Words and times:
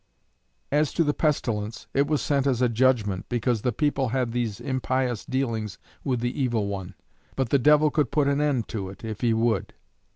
As 0.71 0.93
to 0.93 1.03
the 1.03 1.13
pestilence, 1.13 1.85
it 1.93 2.07
was 2.07 2.23
sent 2.23 2.47
as 2.47 2.59
a 2.59 2.67
judgment 2.69 3.29
because 3.29 3.61
the 3.61 3.71
people 3.71 4.09
had 4.09 4.31
these 4.31 4.59
impious 4.59 5.23
dealings 5.25 5.77
with 6.03 6.21
the 6.21 6.41
Evil 6.41 6.65
One; 6.65 6.95
but 7.35 7.49
the 7.49 7.59
devil 7.59 7.91
could 7.91 8.09
put 8.09 8.27
an 8.27 8.41
end 8.41 8.67
to 8.69 8.89
it 8.89 9.03
if 9.05 9.21
he 9.21 9.35
would. 9.35 9.75